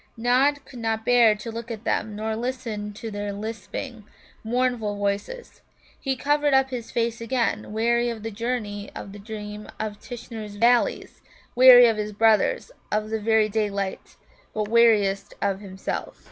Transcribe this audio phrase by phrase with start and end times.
[0.17, 4.03] Nod could not bear to look at them nor listen to their lisping,
[4.43, 5.61] mournful voices.
[5.99, 9.99] He covered up his face again, weary of the journey and of the dream of
[9.99, 11.21] Tishnar's Valleys,
[11.53, 14.15] weary of his brothers, of the very daylight,
[14.55, 16.17] but weariest of himself.